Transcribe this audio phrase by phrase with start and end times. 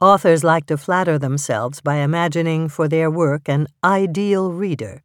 [0.00, 5.02] Authors like to flatter themselves by imagining for their work an ideal reader,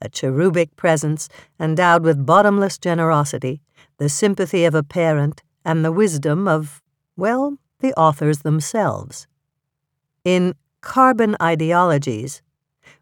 [0.00, 1.28] a cherubic presence
[1.58, 3.60] endowed with bottomless generosity,
[3.98, 6.82] the sympathy of a parent, and the wisdom of,
[7.16, 9.26] well, the authors themselves.
[10.24, 12.42] In Carbon Ideologies,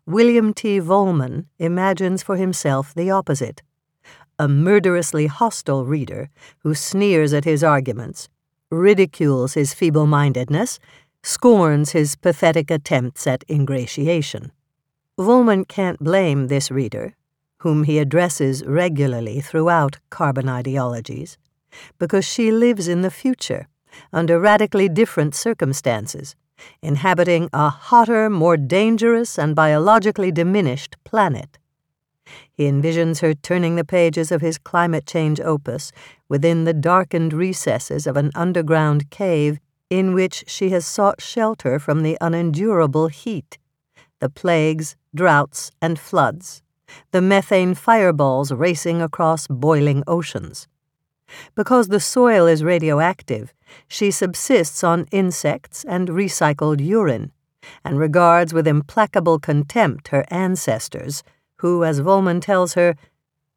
[0.07, 0.81] William T.
[0.81, 3.63] Vollmann imagines for himself the opposite
[4.39, 6.29] a murderously hostile reader
[6.61, 8.29] who sneers at his arguments,
[8.71, 10.81] ridicules his feeble mindedness,
[11.23, 14.53] scorns his pathetic attempts at ingratiation.
[15.19, 17.15] Vollmann can't blame this reader,
[17.59, 21.39] whom he addresses regularly throughout Carbon Ideologies,
[21.99, 23.69] because she lives in the future,
[24.13, 26.35] under radically different circumstances,
[26.83, 31.59] inhabiting a hotter, more dangerous, and biologically diminished planet.
[32.53, 35.93] He envisions her turning the pages of his climate change opus
[36.29, 39.59] within the darkened recesses of an underground cave
[39.93, 43.59] in which she has sought shelter from the unendurable heat,
[44.21, 46.63] the plagues, droughts, and floods,
[47.11, 50.67] the methane fireballs racing across boiling oceans.
[51.55, 53.53] Because the soil is radioactive,
[53.87, 57.31] she subsists on insects and recycled urine,
[57.85, 61.23] and regards with implacable contempt her ancestors,
[61.57, 62.95] who, as Vollmann tells her,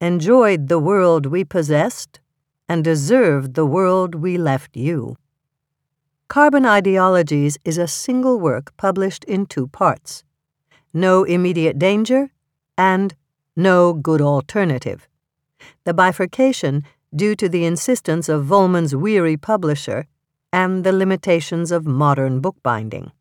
[0.01, 2.19] enjoyed the world we possessed
[2.67, 5.15] and deserved the world we left you.
[6.27, 10.23] Carbon Ideologies is a single work published in two parts
[10.91, 12.31] No Immediate Danger
[12.75, 13.13] and
[13.55, 15.07] No Good Alternative.
[15.83, 16.83] The bifurcation
[17.15, 20.07] due to the insistence of Vollmann's weary publisher
[20.51, 23.11] and the limitations of modern bookbinding.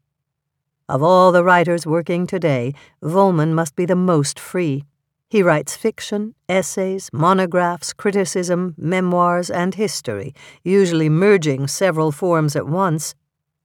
[0.89, 4.87] Of all the writers working today, Vollmann must be the most free.
[5.29, 13.15] He writes fiction, essays, monographs, criticism, memoirs, and history, usually merging several forms at once,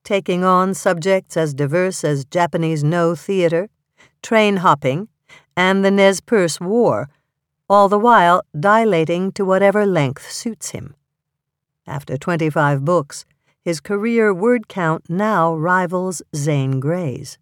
[0.04, 3.70] taking on subjects as diverse as Japanese Noh theater,
[4.24, 5.10] train hopping,
[5.56, 7.10] and the Nez Perce War,
[7.70, 10.96] all the while dilating to whatever length suits him.
[11.86, 13.26] After 25 books,
[13.62, 17.38] his career word count now rivals Zane Grey's.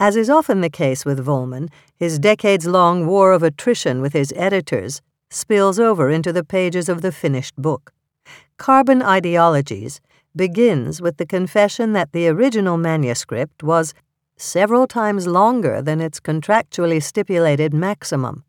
[0.00, 4.32] As is often the case with Vollmann, his decades long war of attrition with his
[4.34, 7.92] editors spills over into the pages of the finished book.
[8.56, 10.00] Carbon Ideologies
[10.34, 13.92] begins with the confession that the original manuscript was
[14.38, 18.44] several times longer than its contractually stipulated maximum.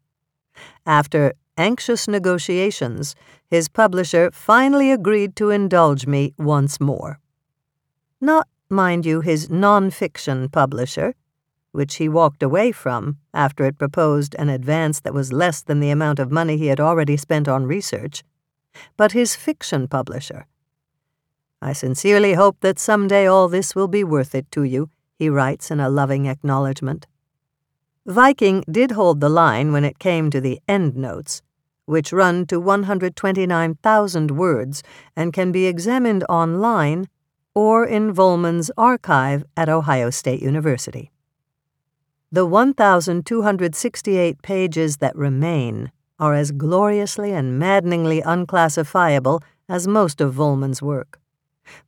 [0.86, 3.14] After anxious negotiations,
[3.50, 7.20] his publisher finally agreed to indulge me once more.
[8.22, 11.14] Not, mind you, his non-fiction publisher,
[11.72, 15.90] which he walked away from after it proposed an advance that was less than the
[15.90, 18.24] amount of money he had already spent on research,
[18.98, 20.46] but his fiction publisher.
[21.62, 25.70] I sincerely hope that someday all this will be worth it to you, he writes
[25.70, 27.06] in a loving acknowledgment.
[28.06, 31.44] Viking did hold the line when it came to the endnotes,
[31.86, 34.82] which run to 129,000 words
[35.16, 37.08] and can be examined online
[37.54, 41.11] or in Vollmann's archive at Ohio State University.
[42.34, 50.82] The 1,268 pages that remain are as gloriously and maddeningly unclassifiable as most of Vollmann's
[50.82, 51.20] work.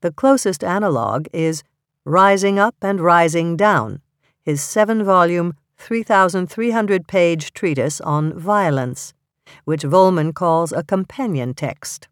[0.01, 1.63] The closest analog is
[2.03, 4.01] Rising Up and Rising Down,
[4.41, 9.13] his seven volume, 3,300 page treatise on violence,
[9.63, 12.09] which Vollmann calls a companion text.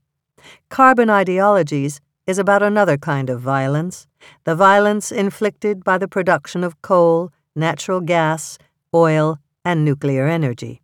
[0.70, 4.08] Carbon Ideologies is about another kind of violence,
[4.46, 8.58] the violence inflicted by the production of coal natural gas,
[8.94, 10.82] oil, and nuclear energy.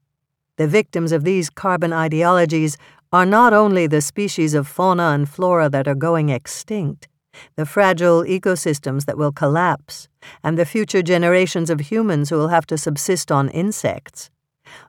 [0.58, 2.78] The victims of these carbon ideologies
[3.12, 7.08] are not only the species of fauna and flora that are going extinct,
[7.56, 10.10] the fragile ecosystems that will collapse,
[10.44, 14.30] and the future generations of humans who will have to subsist on insects.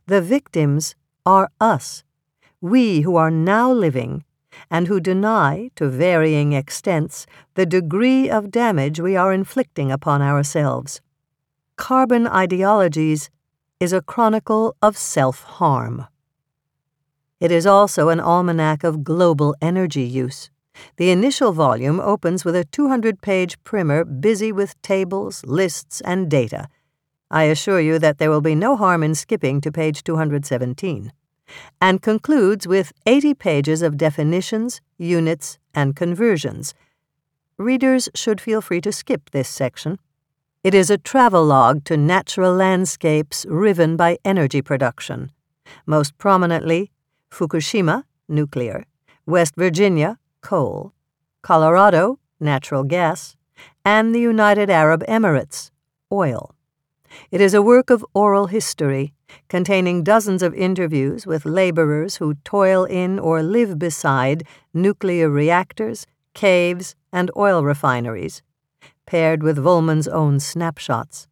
[0.07, 2.03] The victims are us,
[2.61, 4.25] we who are now living
[4.71, 11.01] and who deny, to varying extents, the degree of damage we are inflicting upon ourselves.
[11.79, 13.31] Carbon Ideologies
[13.79, 16.07] is a chronicle of self harm.
[17.41, 20.51] It is also an almanac of global energy use.
[20.97, 26.69] The initial volume opens with a 200 page primer busy with tables, lists, and data,
[27.31, 31.13] I assure you that there will be no harm in skipping to page 217,
[31.81, 36.75] and concludes with 80 pages of definitions, units, and conversions.
[37.57, 40.01] Readers should feel free to skip this section.
[40.65, 45.31] It is a travelogue to natural landscapes riven by energy production,
[45.87, 46.91] most prominently
[47.31, 48.85] Fukushima, nuclear,
[49.25, 50.93] West Virginia, coal,
[51.43, 53.37] Colorado, natural gas,
[53.85, 55.71] and the United Arab Emirates,
[56.11, 56.57] oil.
[57.31, 59.15] It is a work of oral history,
[59.49, 64.43] containing dozens of interviews with laborers who toil in or live beside
[64.75, 68.43] nuclear reactors, caves, and oil refineries,
[69.09, 71.27] paired with Vollmann's own snapshots.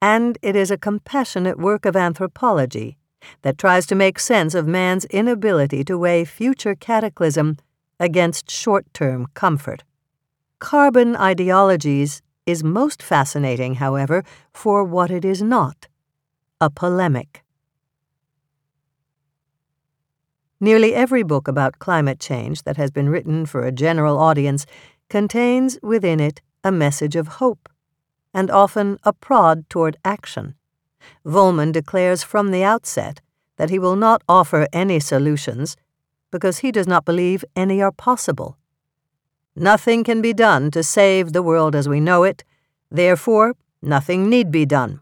[0.00, 2.96] And it is a compassionate work of anthropology
[3.42, 7.56] that tries to make sense of man's inability to weigh future cataclysm
[7.98, 9.82] against short term comfort.
[10.60, 14.22] Carbon ideologies is most fascinating, however,
[14.52, 15.88] for what it is not
[16.60, 17.42] a polemic.
[20.60, 24.66] Nearly every book about climate change that has been written for a general audience
[25.08, 27.68] contains within it a message of hope,
[28.34, 30.54] and often a prod toward action.
[31.24, 33.20] Vollmann declares from the outset
[33.56, 35.76] that he will not offer any solutions
[36.30, 38.58] because he does not believe any are possible.
[39.56, 42.44] Nothing can be done to save the world as we know it,
[42.90, 45.00] therefore, nothing need be done.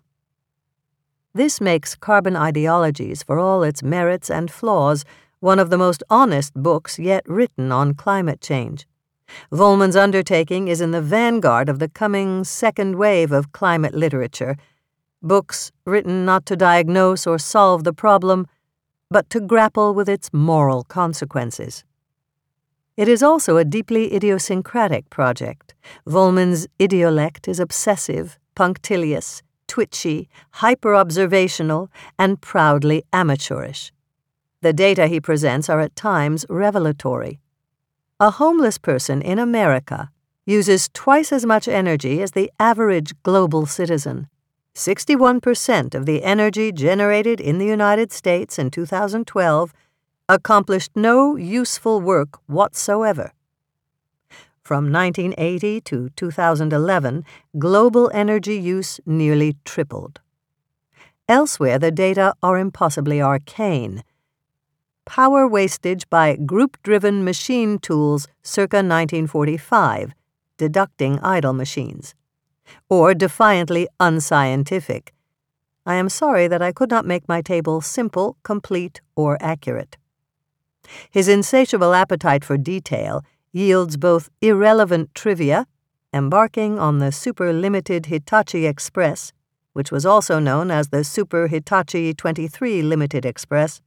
[1.34, 5.04] This makes Carbon Ideologies, for all its merits and flaws,
[5.40, 8.86] one of the most honest books yet written on climate change.
[9.52, 14.56] Vollmann's undertaking is in the vanguard of the coming second wave of climate literature,
[15.22, 18.46] books written not to diagnose or solve the problem,
[19.10, 21.84] but to grapple with its moral consequences.
[22.96, 25.74] It is also a deeply idiosyncratic project.
[26.06, 33.92] Vollmann's idiolect is obsessive, punctilious, twitchy, hyper observational, and proudly amateurish.
[34.62, 37.38] The data he presents are at times revelatory.
[38.18, 40.10] A homeless person in America
[40.46, 44.28] uses twice as much energy as the average global citizen.
[44.74, 49.74] 61% of the energy generated in the United States in 2012
[50.30, 53.34] accomplished no useful work whatsoever.
[54.62, 57.22] From 1980 to 2011,
[57.58, 60.20] global energy use nearly tripled.
[61.28, 64.02] Elsewhere, the data are impossibly arcane
[65.06, 70.12] power wastage by group driven machine tools circa 1945,
[70.58, 72.14] deducting idle machines,
[72.90, 75.14] or defiantly unscientific.
[75.86, 79.96] I am sorry that I could not make my table simple, complete, or accurate.
[81.10, 85.66] His insatiable appetite for detail yields both irrelevant trivia,
[86.12, 89.32] embarking on the super limited Hitachi Express,
[89.72, 93.80] which was also known as the Super Hitachi 23 Limited Express,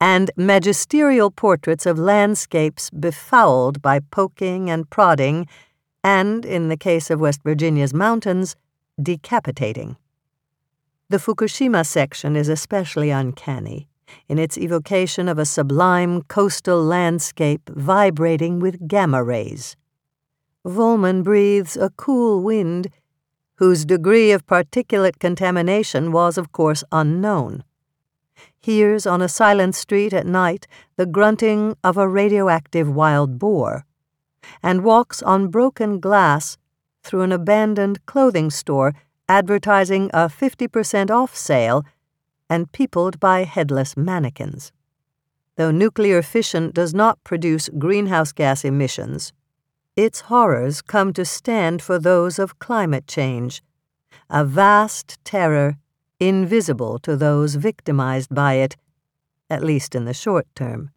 [0.00, 5.46] and magisterial portraits of landscapes befouled by poking and prodding,
[6.04, 8.54] and, in the case of West Virginia's mountains,
[9.02, 9.96] decapitating.
[11.08, 13.88] The Fukushima section is especially uncanny
[14.28, 19.76] in its evocation of a sublime coastal landscape vibrating with gamma rays.
[20.64, 22.88] Vollmann breathes a cool wind
[23.56, 27.64] whose degree of particulate contamination was, of course, unknown
[28.58, 30.66] hears on a silent street at night
[30.96, 33.84] the grunting of a radioactive wild boar,
[34.62, 36.56] and walks on broken glass
[37.02, 38.94] through an abandoned clothing store
[39.28, 41.84] advertising a 50% off sale
[42.48, 44.72] and peopled by headless mannequins.
[45.56, 49.32] Though nuclear fission does not produce greenhouse gas emissions,
[49.96, 53.62] its horrors come to stand for those of climate change,
[54.28, 55.78] a vast terror
[56.20, 58.76] invisible to those victimized by it,
[59.50, 60.90] at least in the short term.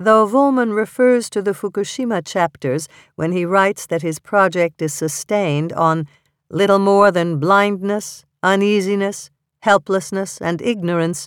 [0.00, 5.72] Though Vollmann refers to the Fukushima chapters when he writes that his project is sustained
[5.72, 6.06] on
[6.50, 11.26] little more than blindness, uneasiness, helplessness, and ignorance,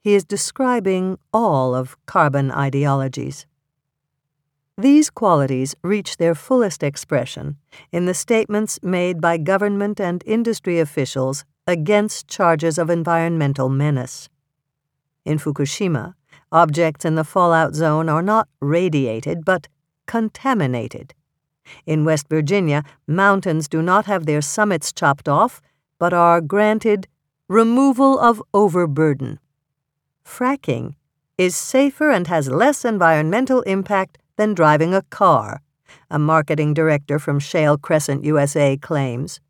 [0.00, 3.46] he is describing all of carbon ideologies.
[4.78, 7.56] These qualities reach their fullest expression
[7.92, 14.28] in the statements made by government and industry officials against charges of environmental menace.
[15.24, 16.14] In Fukushima,
[16.52, 19.66] objects in the fallout zone are not radiated but
[20.06, 21.14] contaminated.
[21.84, 25.60] In West Virginia, mountains do not have their summits chopped off,
[25.98, 27.08] but are granted
[27.48, 29.40] removal of overburden.
[30.24, 30.94] Fracking
[31.36, 35.62] is safer and has less environmental impact than driving a car,
[36.10, 39.40] a marketing director from Shale Crescent USA claims,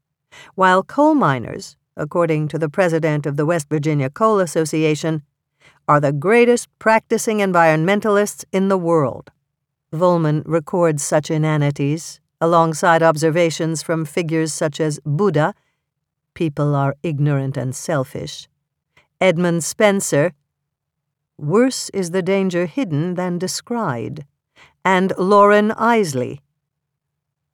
[0.55, 5.23] while coal miners according to the president of the West Virginia Coal Association,
[5.89, 9.31] are the greatest practicing environmentalists in the world.
[9.93, 15.55] Vollmann records such inanities alongside observations from figures such as Buddha,
[16.35, 18.49] people are ignorant and selfish,
[19.21, 20.33] Edmund Spenser,
[21.39, 24.27] worse is the danger hidden than descried,
[24.85, 26.41] and Loren Eiseley.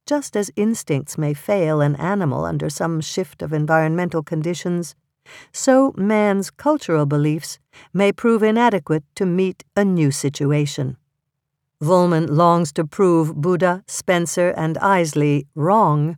[0.05, 4.95] Just as instincts may fail an animal under some shift of environmental conditions,
[5.53, 7.57] so man's cultural beliefs
[7.93, 10.97] may prove inadequate to meet a new situation.
[11.81, 16.17] Vollmann longs to prove Buddha, Spenser, and Eiseley wrong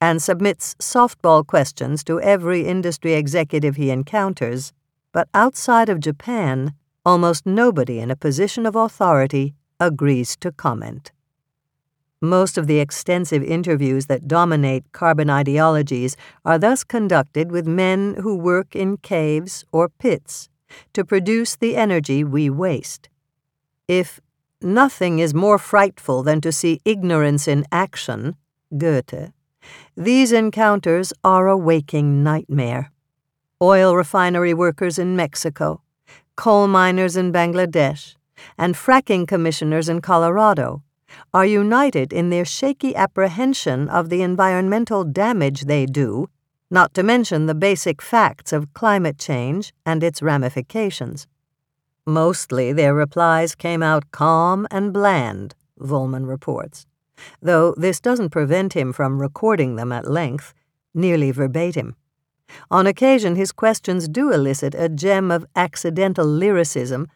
[0.00, 4.72] and submits softball questions to every industry executive he encounters,
[5.12, 6.74] but outside of Japan,
[7.06, 11.13] almost nobody in a position of authority agrees to comment.
[12.24, 18.36] Most of the extensive interviews that dominate carbon ideologies are thus conducted with men who
[18.36, 20.48] work in caves or pits
[20.92, 23.08] to produce the energy we waste.
[23.86, 24.20] If
[24.64, 28.34] Nothing is more frightful than to see ignorance in action,
[28.78, 29.30] Goethe.
[29.94, 32.90] These encounters are a waking nightmare.
[33.60, 35.82] Oil refinery workers in Mexico,
[36.34, 38.16] coal miners in Bangladesh,
[38.56, 40.82] and fracking commissioners in Colorado
[41.32, 46.28] are united in their shaky apprehension of the environmental damage they do,
[46.70, 51.26] not to mention the basic facts of climate change and its ramifications.
[52.06, 56.86] Mostly their replies came out calm and bland, Vollmann reports,
[57.40, 60.52] though this doesn't prevent him from recording them at length,
[60.94, 61.96] nearly verbatim.
[62.70, 67.08] On occasion, his questions do elicit a gem of accidental lyricism,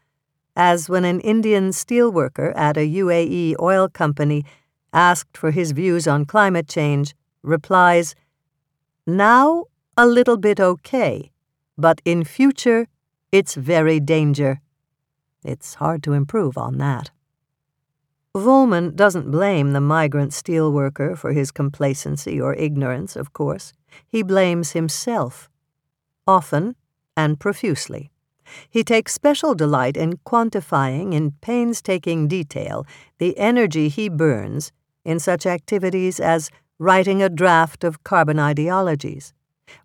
[0.58, 4.44] as when an Indian steelworker at a UAE oil company,
[4.92, 8.16] asked for his views on climate change, replies,
[9.06, 11.30] Now a little bit okay,
[11.78, 12.88] but in future
[13.30, 14.60] it's very danger.
[15.44, 17.12] It's hard to improve on that.
[18.34, 23.72] Vollmann doesn't blame the migrant steelworker for his complacency or ignorance, of course.
[24.08, 25.48] He blames himself.
[26.26, 26.74] Often
[27.16, 28.10] and profusely.
[28.68, 32.86] He takes special delight in quantifying in painstaking detail
[33.18, 34.72] the energy he burns
[35.04, 39.32] in such activities as writing a draft of carbon ideologies,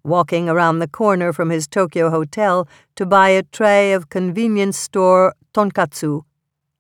[0.04, 5.34] walking around the corner from his Tokyo hotel to buy a tray of convenience store
[5.54, 6.24] tonkatsu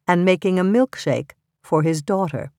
[0.08, 2.52] and making a milkshake for his daughter.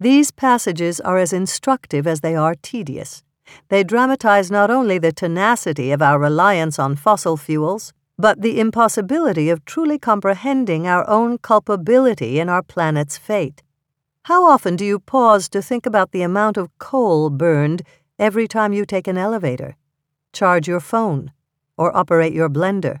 [0.00, 3.22] These passages are as instructive as they are tedious.
[3.68, 9.50] They dramatize not only the tenacity of our reliance on fossil fuels, but the impossibility
[9.50, 13.62] of truly comprehending our own culpability in our planet's fate.
[14.24, 17.82] How often do you pause to think about the amount of coal burned
[18.18, 19.76] every time you take an elevator,
[20.32, 21.32] charge your phone,
[21.76, 23.00] or operate your blender.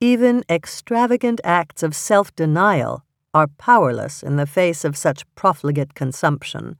[0.00, 3.04] Even extravagant acts of self denial
[3.34, 6.78] are powerless in the face of such profligate consumption.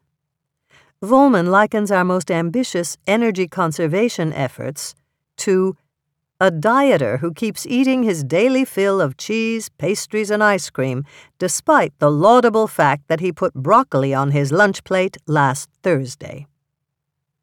[1.02, 4.94] Vollmann likens our most ambitious energy conservation efforts
[5.36, 5.76] to
[6.40, 11.04] a dieter who keeps eating his daily fill of cheese, pastries, and ice cream,
[11.38, 16.46] despite the laudable fact that he put broccoli on his lunch plate last Thursday.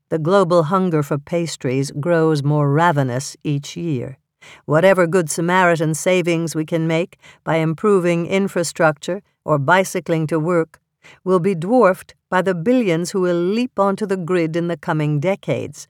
[0.10, 4.18] The global hunger for pastries grows more ravenous each year.
[4.66, 10.80] Whatever Good Samaritan savings we can make by improving infrastructure or bicycling to work
[11.24, 15.20] will be dwarfed by the billions who will leap onto the grid in the coming
[15.20, 15.88] decades.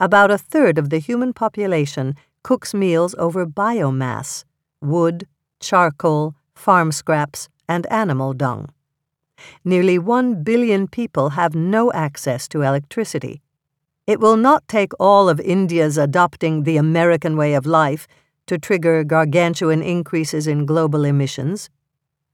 [0.00, 4.44] About a third of the human population cooks meals over biomass
[4.80, 5.26] wood,
[5.60, 8.68] charcoal, farm scraps, and animal dung.
[9.64, 13.42] Nearly one billion people have no access to electricity.
[14.06, 18.06] It will not take all of India's adopting the American way of life
[18.46, 21.70] to trigger gargantuan increases in global emissions.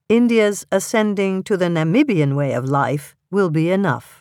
[0.09, 4.20] India's ascending to the Namibian way of life will be enough.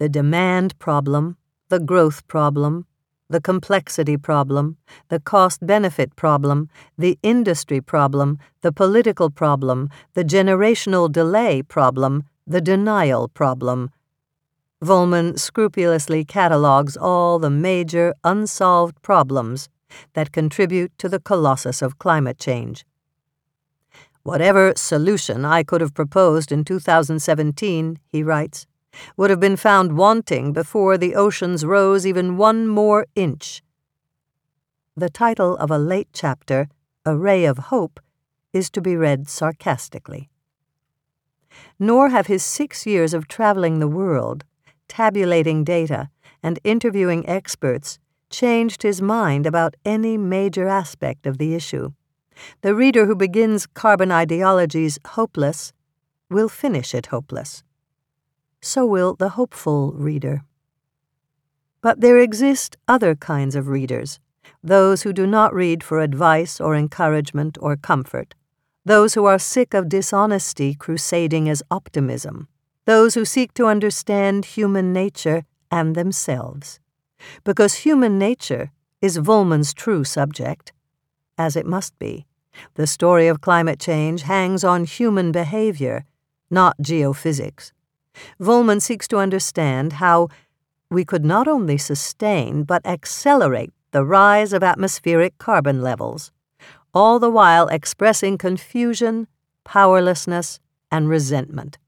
[0.00, 1.36] The demand problem,
[1.68, 2.86] the growth problem,
[3.28, 4.78] the complexity problem,
[5.10, 12.62] the cost benefit problem, the industry problem, the political problem, the generational delay problem, the
[12.62, 13.90] denial problem.
[14.82, 19.68] Vollmann scrupulously catalogues all the major unsolved problems
[20.14, 22.86] that contribute to the colossus of climate change.
[24.22, 28.66] Whatever solution I could have proposed in 2017, he writes,
[29.16, 33.62] would have been found wanting before the oceans rose even one more inch.
[34.96, 36.68] The title of a late chapter,
[37.04, 38.00] A Ray of Hope,
[38.52, 40.28] is to be read sarcastically.
[41.78, 44.44] Nor have his six years of traveling the world
[44.90, 46.10] tabulating data
[46.42, 51.92] and interviewing experts changed his mind about any major aspect of the issue.
[52.62, 55.72] The reader who begins carbon ideologies hopeless
[56.28, 57.62] will finish it hopeless.
[58.60, 60.42] So will the hopeful reader.
[61.80, 64.20] But there exist other kinds of readers
[64.62, 68.34] those who do not read for advice or encouragement or comfort,
[68.84, 72.46] those who are sick of dishonesty crusading as optimism,
[72.84, 76.80] those who seek to understand human nature and themselves.
[77.44, 80.72] Because human nature is Vollmann's true subject,
[81.38, 82.26] as it must be.
[82.74, 86.04] The story of climate change hangs on human behavior,
[86.50, 87.72] not geophysics.
[88.40, 90.28] Vollmann seeks to understand how
[90.90, 96.32] we could not only sustain but accelerate the rise of atmospheric carbon levels,
[96.92, 99.26] all the while expressing confusion,
[99.64, 101.78] powerlessness, and resentment.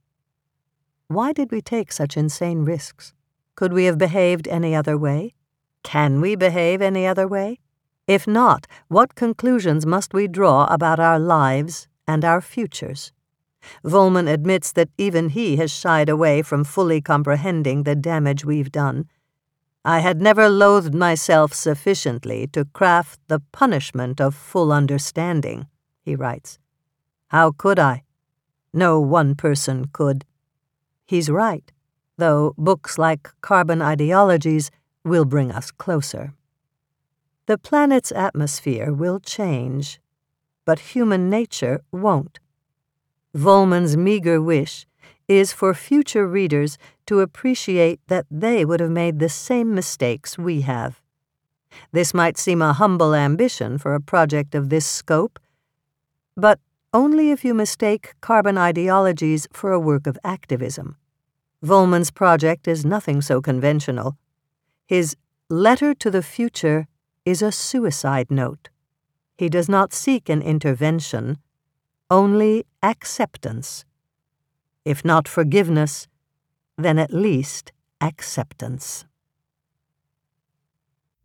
[1.09, 3.13] Why did we take such insane risks?
[3.55, 5.35] Could we have behaved any other way?
[5.83, 7.59] Can we behave any other way?
[8.07, 13.13] If not, what conclusions must we draw about our lives and our futures?
[13.85, 19.09] Vollmann admits that even he has shied away from fully comprehending the damage we've done.
[19.85, 25.67] I had never loathed myself sufficiently to craft the punishment of full understanding,
[26.03, 26.59] he writes.
[27.29, 28.05] How could I?
[28.73, 30.25] No one person could.
[31.05, 31.73] He's right,
[32.17, 34.71] though books like Carbon Ideologies
[35.05, 36.35] will bring us closer.
[37.47, 40.01] The planet's atmosphere will change,
[40.65, 42.39] but human nature won't.
[43.35, 44.87] Vollmann's meager wish
[45.27, 50.63] is for future readers to appreciate that they would have made the same mistakes we
[50.63, 51.01] have.
[51.93, 55.39] This might seem a humble ambition for a project of this scope,
[56.37, 56.61] but
[56.93, 60.97] only if you mistake carbon ideologies for a work of activism.
[61.65, 64.19] Vollmann's project is nothing so conventional.
[64.87, 65.17] His
[65.49, 66.87] letter to the future
[67.25, 68.69] is a suicide note.
[69.39, 71.39] He does not seek an intervention,
[72.11, 73.85] only acceptance.
[74.85, 76.09] If not forgiveness,
[76.77, 79.05] then at least acceptance.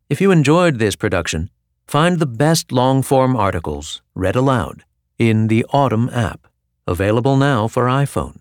[0.09, 1.49] If you enjoyed this production,
[1.87, 4.83] find the best long form articles read aloud
[5.17, 6.47] in the Audm app,
[6.85, 8.39] available now for iPhone.